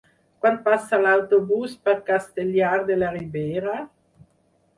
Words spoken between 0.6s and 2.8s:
passa l'autobús per Castellar